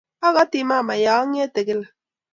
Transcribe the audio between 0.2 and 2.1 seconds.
Akati mama yaangete kila.